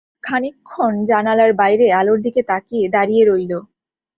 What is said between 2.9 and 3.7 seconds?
দাঁড়িয়ে রইল।